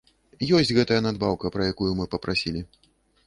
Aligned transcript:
Ёсць 0.59 0.71
гэтая 0.77 0.97
надбаўка, 1.07 1.51
пра 1.57 1.69
якую 1.73 1.91
мы 1.99 2.07
папрасілі. 2.13 2.61